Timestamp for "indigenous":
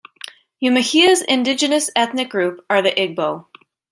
1.21-1.91